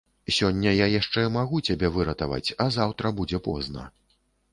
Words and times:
Сягоння 0.35 0.71
я 0.73 0.85
яшчэ 0.99 1.25
магу 1.35 1.59
цябе 1.67 1.91
выратаваць, 1.97 2.53
а 2.65 2.67
заўтра 2.77 3.13
будзе 3.21 3.41
позна. 3.49 3.85